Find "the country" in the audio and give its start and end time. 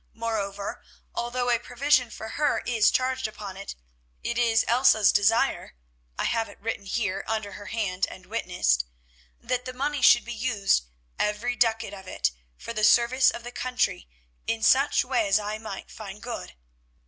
13.43-14.09